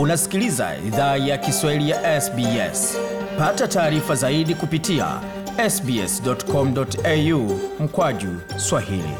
Unasikiliza 0.00 0.76
idhaa 0.86 1.16
ya 1.16 1.38
Kiswahili 1.38 1.90
ya 1.90 2.20
SBS. 2.20 2.96
Pata 3.38 3.68
taarifa 3.68 4.14
zaidi 4.14 4.54
kupitia 4.54 5.06
sbs.com.au 5.70 7.60
mkwaju 7.80 8.28
swahili. 8.56 9.14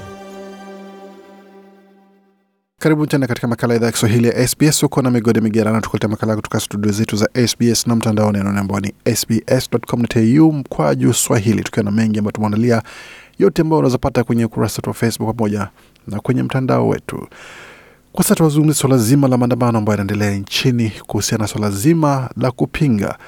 Karibu 2.79 3.07
tena 3.07 3.27
katika 3.27 3.49
makala 3.49 3.75
idhaa 3.75 3.87
ya 3.87 3.93
Kiswahili 3.93 4.29
ya 4.29 4.49
SBS. 4.49 4.83
Huko 4.83 5.03
na 5.03 5.11
migode 5.11 5.41
migerano, 5.41 5.81
tukulete 5.81 6.07
makala 6.07 6.37
kutoka 6.37 6.61
studio 6.61 6.93
zetu 6.93 7.17
za 7.17 7.29
SBS 7.47 7.87
na 7.87 7.97
mtandaoni 7.97 8.39
anaone 8.39 8.61
ambao 8.61 8.81
ni 8.81 8.95
sbs.com.au 9.17 10.53
mkwaju 10.53 11.15
swahili, 11.15 11.63
tukiwa 11.63 11.85
na 11.85 11.91
mengi 11.91 12.19
ambayo 12.19 12.33
tumeandalia, 12.33 12.83
yote 13.39 13.63
ambayo 13.63 13.79
unaweza 13.79 13.99
pata 13.99 14.25
kwenye 14.25 14.45
ukurasa 14.45 14.77
wetu 14.79 14.91
wa 14.91 14.95
Facebook 14.95 15.37
pamoja 15.37 15.69
na 16.07 16.21
kwenye 16.21 16.43
mtandao 16.43 16.89
wetu. 16.89 17.29
Kwa 18.13 18.25
sasa 18.25 18.35
tuwazungumzia 18.35 18.81
swala 18.81 18.99
zima 18.99 19.29
la 19.29 19.37
maandamano 19.39 19.79
ambayo 19.79 19.99
yanaendelea 19.99 20.37
nchini 20.39 20.93
kuhusiana 21.07 21.43
na 21.45 21.49
swala 21.49 21.71
zima 21.71 22.31
la 22.37 22.51
kupinga 22.51 23.19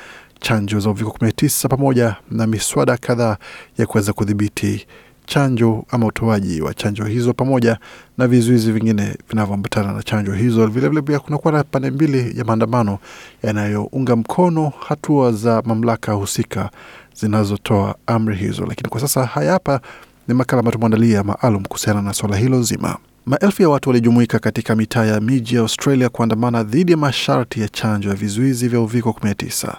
chanjo 0.40 0.80
za 0.80 0.90
uviko 0.90 1.10
19 1.20 1.68
pamoja 1.68 2.16
na 2.30 2.46
miswada 2.46 2.96
kadhaa 2.96 3.36
ya 3.78 3.86
kuweza 3.86 4.12
kudhibiti 4.12 4.86
chanjo 5.26 5.84
ama 5.90 6.06
utoaji 6.06 6.60
wa 6.60 6.74
chanjo 6.74 7.04
hizo 7.04 7.32
pamoja 7.32 7.78
na 8.18 8.26
vizuizi 8.28 8.72
vingine 8.72 9.16
vinavyoambatana 9.30 9.92
na 9.92 10.02
chanjo 10.02 10.32
hizo. 10.32 10.66
Vilevile 10.66 11.02
pia 11.02 11.18
kunakuwa 11.18 11.52
na 11.52 11.64
pande 11.64 11.90
mbili 11.90 12.38
ya 12.38 12.44
maandamano 12.44 12.98
yanayounga 13.42 14.16
mkono 14.16 14.72
hatua 14.88 15.32
za 15.32 15.62
mamlaka 15.66 16.12
husika 16.12 16.70
zinazotoa 17.14 17.94
amri 18.06 18.36
hizo, 18.36 18.66
lakini 18.66 18.88
kwa 18.90 19.00
sasa 19.00 19.26
haya 19.26 19.52
hapa 19.52 19.80
ni 20.28 20.34
makala 20.34 20.60
ambayo 20.60 20.72
tumeandalia 20.72 21.22
maalum 21.24 21.64
kuhusiana 21.64 22.02
na 22.02 22.12
swala 22.14 22.36
hilo 22.36 22.62
zima. 22.62 22.96
Maelfu 23.26 23.62
ya 23.62 23.68
watu 23.68 23.88
walijumuika 23.90 24.38
katika 24.38 24.76
mitaa 24.76 25.04
ya 25.04 25.20
miji 25.20 25.54
ya 25.54 25.60
Australia 25.60 26.08
kuandamana 26.08 26.62
dhidi 26.62 26.92
ya 26.92 26.98
masharti 26.98 27.60
ya 27.60 27.68
chanjo 27.68 28.08
ya 28.08 28.14
vizuizi 28.14 28.68
vya 28.68 28.80
uviko 28.80 29.10
19. 29.10 29.74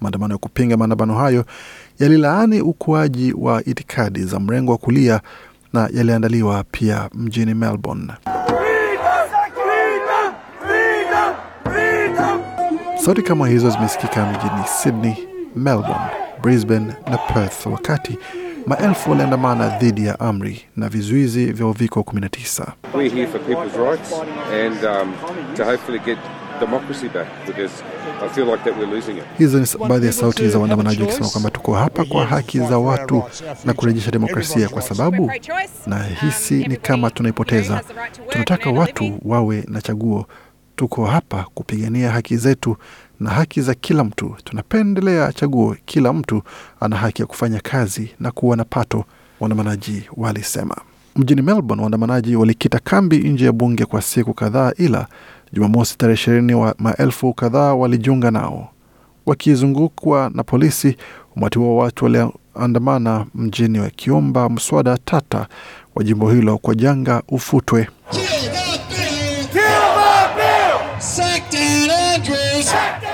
Maandamano 0.00 0.34
ya 0.34 0.38
kupinga 0.38 0.76
maandamano 0.76 1.14
hayo 1.14 1.44
yalilaani 1.98 2.60
ukuaji 2.60 3.32
wa 3.38 3.64
itikadi 3.64 4.24
za 4.24 4.40
mrengo 4.40 4.72
wa 4.72 4.78
kulia 4.78 5.20
na 5.72 5.88
yaliandaliwa 5.94 6.64
pia 6.70 7.10
mjini 7.14 7.54
Melbourne. 7.54 8.12
Sauti 13.04 13.22
kama 13.22 13.48
hizo 13.48 13.70
zimesikika 13.70 14.26
mjini 14.26 14.66
Sydney, 14.82 15.28
Melbourne, 15.56 16.06
Brisbane 16.42 16.86
na 17.10 17.18
Perth 17.18 17.66
wakati 17.66 18.18
maelfu 18.68 19.10
waliandamana 19.10 19.68
dhidi 19.78 20.06
ya 20.06 20.20
amri 20.20 20.62
na 20.76 20.88
vizuizi 20.88 21.46
vya 21.52 21.66
uviko 21.66 22.00
19. 22.00 22.66
We're 22.94 23.14
here 23.14 23.26
for 23.26 23.40
people's 23.40 23.76
rights 23.76 24.12
and 24.52 24.84
um, 24.84 25.14
to 25.56 25.64
hopefully 25.64 25.98
get 25.98 26.18
democracy 26.60 27.08
back 27.08 27.26
because 27.46 27.82
I 28.22 28.28
feel 28.28 28.46
like 28.46 28.64
that 28.64 28.78
we're 28.78 28.94
losing 28.94 29.16
it. 29.18 29.24
Hizo 29.38 29.58
ni 29.60 29.66
baadhi 29.88 30.06
ya 30.06 30.12
sauti 30.12 30.48
za 30.48 30.58
waandamanaji 30.58 31.02
wakisema 31.02 31.28
kwamba 31.28 31.50
tuko 31.50 31.74
hapa 31.74 32.04
kwa 32.04 32.24
haki 32.26 32.58
za 32.58 32.78
watu 32.78 33.22
na 33.64 33.72
kurejesha 33.74 34.10
demokrasia, 34.10 34.68
kwa 34.68 34.82
sababu 34.82 35.32
na 35.86 36.02
hisi 36.04 36.54
ni 36.54 36.76
kama 36.76 37.10
tunaipoteza. 37.10 37.80
Tunataka 38.28 38.70
watu 38.70 39.18
wawe 39.24 39.64
na 39.68 39.80
chaguo. 39.82 40.26
Tuko 40.76 41.06
hapa 41.06 41.46
kupigania 41.54 42.10
haki 42.10 42.36
zetu 42.36 42.76
na 43.20 43.30
haki 43.30 43.60
za 43.62 43.74
kila 43.74 44.04
mtu. 44.04 44.36
Tunapendelea 44.44 45.32
chaguo, 45.32 45.76
kila 45.84 46.12
mtu 46.12 46.42
ana 46.80 46.96
haki 46.96 47.22
ya 47.22 47.26
kufanya 47.26 47.60
kazi 47.60 48.10
na 48.20 48.30
kuwa 48.30 48.56
na 48.56 48.64
pato, 48.64 49.04
waandamanaji 49.40 50.02
walisema. 50.16 50.76
Mjini 51.16 51.42
Melbourne, 51.42 51.82
waandamanaji 51.82 52.36
walikita 52.36 52.78
kambi 52.78 53.18
nje 53.18 53.44
ya 53.44 53.52
bunge 53.52 53.84
kwa 53.84 54.02
siku 54.02 54.34
kadhaa, 54.34 54.72
ila 54.76 55.06
Jumamosi 55.52 55.98
tarehe 55.98 56.14
ishirini 56.14 56.54
wa 56.54 56.74
maelfu 56.78 57.34
kadhaa 57.34 57.74
walijiunga 57.74 58.30
nao 58.30 58.68
wakizungukwa 59.26 60.30
na 60.34 60.42
polisi. 60.42 60.96
Umati 61.36 61.58
wa 61.58 61.76
watu 61.76 62.04
waliandamana 62.04 63.26
mjini 63.34 63.78
wakiomba 63.80 64.48
mswada 64.48 64.98
tata 65.04 65.46
wa 65.94 66.04
jimbo 66.04 66.30
hilo 66.30 66.58
kwa 66.58 66.74
janga 66.74 67.22
ufutwe. 67.28 67.88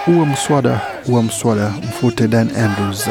Uwe 0.06 0.26
mswada, 0.26 0.80
uwe 1.08 1.22
mswada, 1.22 1.68
mfute 1.88 2.28
Dan 2.28 2.50
Andrews, 2.56 3.08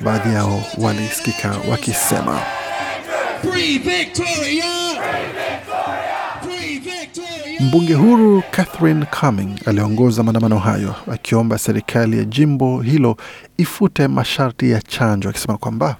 baadhi 0.00 0.34
yao 0.34 0.62
walisikika 0.78 1.54
wakisema. 1.70 2.40
Mbunge 7.60 7.94
huru 7.94 8.42
Catherine 8.50 9.06
Cumming 9.20 9.60
aliongoza 9.66 10.22
maandamano 10.22 10.58
hayo 10.58 10.94
akiomba 11.12 11.58
serikali 11.58 12.18
ya 12.18 12.24
jimbo 12.24 12.80
hilo 12.82 13.16
ifute 13.56 14.08
masharti 14.08 14.70
ya 14.70 14.82
chanjo, 14.82 15.28
akisema 15.28 15.56
kwamba 15.58 15.96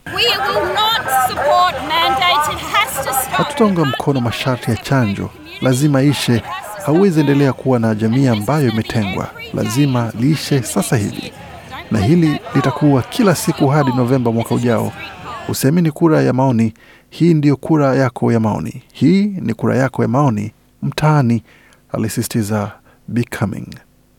hatutaunga 3.37 3.85
mkono 3.85 4.21
masharti 4.21 4.71
ya 4.71 4.77
chanjo, 4.77 5.31
lazima 5.63 6.03
ishe. 6.03 6.43
Hauwezi 6.87 7.21
endelea 7.21 7.53
kuwa 7.53 7.79
na 7.79 7.95
jamii 7.95 8.27
ambayo 8.27 8.69
imetengwa, 8.73 9.31
lazima 9.55 10.13
liishe 10.21 10.63
sasa 10.63 10.97
hivi, 10.97 11.33
na 11.91 11.99
hili 11.99 12.41
litakuwa 12.55 13.03
kila 13.03 13.35
siku 13.35 13.67
hadi 13.69 13.93
Novemba 13.93 14.33
mwaka 14.33 14.55
ujao. 14.55 14.93
Usiamini 15.49 15.91
kura 15.91 16.23
ya 16.23 16.33
maoni, 16.33 16.75
hii 17.11 17.35
ndiyo 17.35 17.57
kura 17.57 17.95
yako 17.97 18.33
ya 18.33 18.41
maoni, 18.41 18.83
hii 18.93 19.25
ni 19.27 19.55
kura 19.55 19.77
yako 19.77 20.03
ya 20.03 20.09
maoni 20.09 20.53
mtaani, 20.83 21.43
alisisitiza 21.93 22.73
Becoming. 23.09 23.69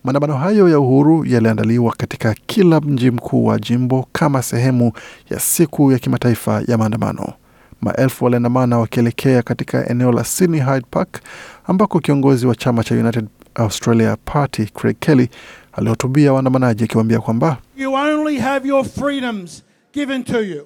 Maandamano 0.04 0.38
hayo 0.38 0.70
ya 0.70 0.80
uhuru 0.80 1.26
yaliandaliwa 1.26 1.94
katika 1.98 2.36
kila 2.46 2.82
mji 2.82 3.12
mkuu 3.12 3.46
wa 3.46 3.60
jimbo 3.60 4.08
kama 4.12 4.42
sehemu 4.42 4.92
ya 5.30 5.40
siku 5.40 5.92
ya 5.92 6.00
kimataifa 6.00 6.64
ya 6.68 6.78
maandamano. 6.78 7.34
Maelfu 7.82 8.24
waliandamana 8.26 8.80
wakielekea 8.80 9.42
katika 9.42 9.90
eneo 9.90 10.12
la 10.12 10.24
Sydney 10.24 10.62
Hyde 10.62 10.86
Park 10.92 11.22
ambako 11.68 12.00
kiongozi 12.00 12.48
wa 12.48 12.56
chama 12.56 12.84
cha 12.84 12.96
United 12.96 13.26
Australia 13.56 14.18
Party 14.26 14.66
Craig 14.66 14.96
Kelly 15.00 15.30
alihutubia 15.74 16.34
waandamanaji 16.34 16.84
akiwaambia 16.84 17.20
kwamba 17.20 17.58
You 17.78 17.94
only 17.94 18.38
have 18.40 18.68
your 18.68 18.86
freedoms 18.86 19.64
given 19.94 20.24
to 20.24 20.42
you. 20.42 20.62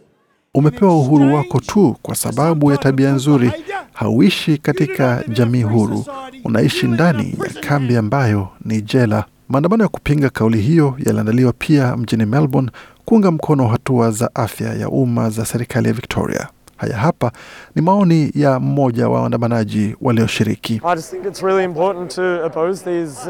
umepewa 0.54 0.98
uhuru 0.98 1.36
wako 1.36 1.60
tu 1.60 1.96
kwa 2.02 2.16
sababu 2.16 2.72
ya 2.72 2.78
tabia 2.78 3.12
nzuri. 3.12 3.52
Hauishi 3.94 4.58
katika 4.58 5.24
jamii 5.28 5.62
huru, 5.64 6.06
unaishi 6.44 6.88
ndani 6.88 7.38
ya 7.56 7.62
kambi 7.62 7.96
ambayo 7.98 8.48
ni 8.66 8.82
jela. 8.82 9.26
Maandamano 9.50 9.84
ya 9.84 9.90
kupinga 9.90 10.30
kauli 10.30 10.62
hiyo 10.62 10.96
yaliandaliwa 11.06 11.54
pia 11.54 11.98
mjini 11.98 12.26
Melbourne 12.26 12.72
kuunga 13.06 13.32
mkono 13.32 13.68
hatua 13.68 14.12
za 14.12 14.36
afya 14.36 14.74
ya 14.74 14.90
umma 14.90 15.30
za 15.30 15.46
serikali 15.46 15.88
ya 15.88 15.94
Victoria. 15.94 16.48
Haya 16.80 16.98
hapa 16.98 17.32
ni 17.76 17.82
maoni 17.82 18.32
ya 18.36 18.60
mmoja 18.60 19.10
wa 19.10 19.22
waandamanaji 19.22 19.96
walioshiriki. 20.02 20.82
I 20.86 20.96
just 20.96 21.12
think 21.12 21.26
it's 21.26 21.42
really 21.44 21.64
important 21.64 22.16
to 22.16 22.46
oppose 22.46 22.84
these 22.84 23.30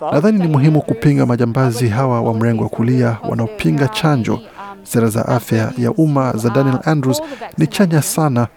uh. 0.00 0.12
Nadhani 0.12 0.38
ni 0.38 0.48
muhimu 0.48 0.82
kupinga 0.82 1.26
majambazi 1.26 1.88
hawa 1.88 2.20
wa 2.22 2.34
mrengo 2.34 2.62
wa 2.64 2.68
kulia 2.70 3.16
wanaopinga 3.28 3.88
chanjo. 3.88 4.40
Sera 4.82 5.08
za 5.08 5.28
afya 5.28 5.72
ya 5.78 5.92
umma 5.92 6.32
za 6.36 6.50
Daniel 6.50 6.78
Andrews 6.84 7.22
ni 7.58 7.66
chanya 7.66 8.02
sana. 8.02 8.48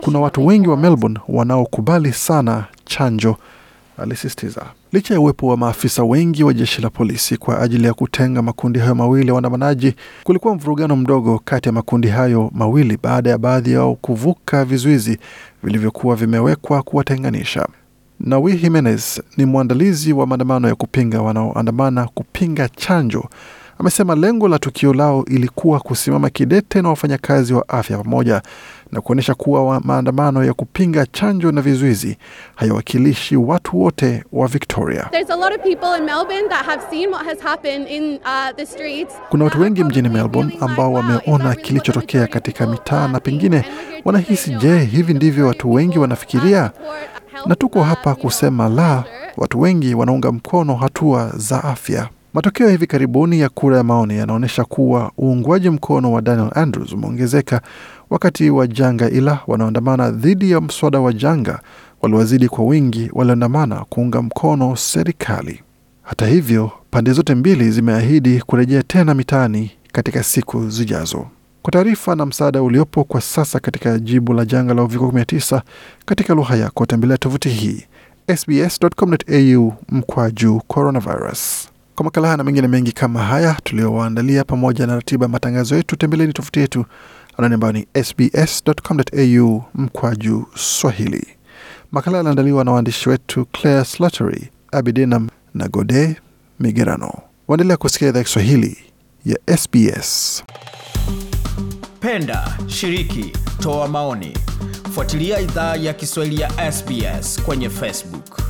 Kuna 0.00 0.18
watu 0.20 0.46
wengi 0.46 0.68
wa 0.68 0.76
Melbourne 0.76 1.20
wanaokubali 1.28 2.12
sana 2.12 2.64
chanjo, 2.84 3.36
alisisitiza. 3.98 4.62
Licha 4.92 5.14
ya 5.14 5.20
uwepo 5.20 5.46
wa 5.46 5.56
maafisa 5.56 6.04
wengi 6.04 6.44
wa 6.44 6.52
jeshi 6.54 6.82
la 6.82 6.90
polisi 6.90 7.36
kwa 7.36 7.60
ajili 7.60 7.86
ya 7.86 7.94
kutenga 7.94 8.42
makundi 8.42 8.78
hayo 8.78 8.94
mawili 8.94 9.28
ya 9.28 9.34
waandamanaji, 9.34 9.94
kulikuwa 10.24 10.54
mvurugano 10.54 10.96
mdogo 10.96 11.40
kati 11.44 11.68
ya 11.68 11.72
makundi 11.72 12.08
hayo 12.08 12.50
mawili 12.54 12.98
baada 13.02 13.30
ya 13.30 13.38
baadhi 13.38 13.72
yao 13.72 13.94
kuvuka 13.94 14.64
vizuizi 14.64 15.18
vilivyokuwa 15.62 16.16
vimewekwa 16.16 16.82
kuwatenganisha. 16.82 17.68
Nawi 18.20 18.56
Jimenez 18.56 19.20
ni 19.36 19.44
mwandalizi 19.44 20.12
wa 20.12 20.26
maandamano 20.26 20.68
ya 20.68 20.74
kupinga 20.74 21.22
wanaoandamana 21.22 22.06
kupinga 22.14 22.68
chanjo. 22.68 23.28
Amesema 23.80 24.14
lengo 24.14 24.48
la 24.48 24.58
tukio 24.58 24.92
lao 24.94 25.24
ilikuwa 25.24 25.80
kusimama 25.80 26.30
kidete 26.30 26.82
na 26.82 26.88
wafanyakazi 26.88 27.54
wa 27.54 27.68
afya 27.68 27.98
pamoja 27.98 28.42
na 28.92 29.00
kuonyesha 29.00 29.34
kuwa 29.34 29.64
wa 29.64 29.80
maandamano 29.80 30.44
ya 30.44 30.54
kupinga 30.54 31.06
chanjo 31.06 31.52
na 31.52 31.60
vizuizi 31.62 32.16
hayawakilishi 32.56 33.36
watu 33.36 33.80
wote 33.80 34.24
wa 34.32 34.46
Victoria. 34.48 35.10
In 37.88 38.14
uh. 38.14 39.08
Kuna 39.28 39.44
watu 39.44 39.60
wengi 39.60 39.84
mjini 39.84 40.08
Melbourne 40.08 40.56
ambao 40.60 40.92
wameona 40.92 41.54
kilichotokea 41.54 42.26
katika 42.26 42.66
mitaa 42.66 43.08
na 43.08 43.20
pengine 43.20 43.64
wanahisi, 44.04 44.50
je, 44.54 44.78
hivi 44.78 45.14
ndivyo 45.14 45.46
watu 45.46 45.72
wengi 45.72 45.98
wanafikiria? 45.98 46.70
Na 47.46 47.54
tuko 47.56 47.82
hapa 47.82 48.14
kusema 48.14 48.68
la, 48.68 49.04
watu 49.36 49.60
wengi 49.60 49.94
wanaunga 49.94 50.32
mkono 50.32 50.74
hatua 50.74 51.32
za 51.36 51.64
afya. 51.64 52.08
Matokeo 52.34 52.66
ya 52.66 52.72
hivi 52.72 52.86
karibuni 52.86 53.40
ya 53.40 53.48
kura 53.48 53.76
ya 53.76 53.84
maoni 53.84 54.16
yanaonyesha 54.18 54.64
kuwa 54.64 55.12
uungwaji 55.18 55.70
mkono 55.70 56.12
wa 56.12 56.22
Daniel 56.22 56.50
Andrews 56.54 56.92
umeongezeka 56.92 57.60
wakati 58.10 58.50
wa 58.50 58.66
janga, 58.66 59.10
ila 59.10 59.38
wanaoandamana 59.46 60.10
dhidi 60.10 60.50
ya 60.50 60.60
mswada 60.60 61.00
wa 61.00 61.12
janga 61.12 61.60
waliwazidi 62.02 62.48
kwa 62.48 62.64
wingi 62.64 63.10
walioandamana 63.12 63.84
kuunga 63.88 64.22
mkono 64.22 64.76
serikali. 64.76 65.60
Hata 66.02 66.26
hivyo, 66.26 66.70
pande 66.90 67.12
zote 67.12 67.34
mbili 67.34 67.70
zimeahidi 67.70 68.40
kurejea 68.46 68.82
tena 68.82 69.14
mitaani 69.14 69.70
katika 69.92 70.22
siku 70.22 70.68
zijazo. 70.70 71.26
Kwa 71.62 71.72
taarifa 71.72 72.14
na 72.14 72.26
msaada 72.26 72.62
uliopo 72.62 73.04
kwa 73.04 73.20
sasa 73.20 73.60
katika 73.60 73.98
jibu 73.98 74.32
la 74.32 74.44
janga 74.44 74.74
la 74.74 74.82
uviko 74.82 75.06
19 75.06 75.60
katika 76.06 76.34
lugha 76.34 76.56
yako, 76.56 76.86
tembelea 76.86 77.18
tovuti 77.18 77.48
hii 77.48 77.84
sbs.com.au 78.36 79.72
mkwaju 79.88 80.60
coronavirus. 80.68 81.67
Kwa 81.98 82.04
makala 82.04 82.26
haya 82.26 82.36
na 82.36 82.44
mengine 82.44 82.68
mengi 82.68 82.92
kama 82.92 83.22
haya 83.24 83.56
tuliowaandalia, 83.64 84.44
pamoja 84.44 84.86
na 84.86 84.94
ratiba 84.94 85.24
ya 85.24 85.28
matangazo 85.28 85.76
yetu, 85.76 85.96
tembeleni 85.96 86.32
tovuti 86.32 86.60
yetu 86.60 86.84
anwani 87.36 87.54
ambayo 87.54 87.72
ni 87.72 87.86
sbs.com.au 88.04 89.62
mkwaju 89.74 90.46
swahili. 90.54 91.26
Makala 91.92 92.16
yaliandaliwa 92.16 92.64
na 92.64 92.72
waandishi 92.72 93.08
wetu 93.08 93.46
Claire 93.52 93.84
Slattery, 93.84 94.50
Abidinam 94.72 95.28
na 95.54 95.68
Gode 95.68 96.16
Migerano. 96.60 97.12
Waendelea 97.48 97.76
kusikia 97.76 98.08
idhaa 98.08 98.22
Kiswahili 98.22 98.78
ya 99.24 99.56
SBS. 99.58 100.44
Penda, 102.00 102.58
shiriki, 102.66 103.32
toa 103.60 103.88
maoni. 103.88 104.36
Fuatilia 104.94 105.40
idhaa 105.40 105.76
ya 105.76 105.94
Kiswahili 105.94 106.40
ya 106.40 106.72
SBS 106.72 107.42
kwenye 107.42 107.70
Facebook. 107.70 108.47